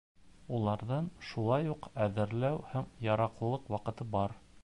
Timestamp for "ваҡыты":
3.77-4.09